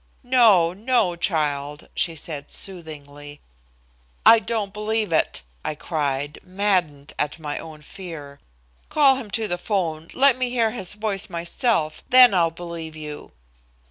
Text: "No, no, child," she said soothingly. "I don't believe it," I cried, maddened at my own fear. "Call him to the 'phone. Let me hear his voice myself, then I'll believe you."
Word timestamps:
"No, 0.23 0.73
no, 0.73 1.15
child," 1.15 1.87
she 1.93 2.15
said 2.15 2.51
soothingly. 2.51 3.39
"I 4.25 4.39
don't 4.39 4.73
believe 4.73 5.13
it," 5.13 5.43
I 5.63 5.75
cried, 5.75 6.39
maddened 6.43 7.13
at 7.19 7.37
my 7.37 7.59
own 7.59 7.83
fear. 7.83 8.39
"Call 8.89 9.17
him 9.17 9.29
to 9.29 9.47
the 9.47 9.59
'phone. 9.59 10.09
Let 10.15 10.39
me 10.39 10.49
hear 10.49 10.71
his 10.71 10.95
voice 10.95 11.29
myself, 11.29 12.01
then 12.09 12.33
I'll 12.33 12.49
believe 12.49 12.95
you." 12.95 13.31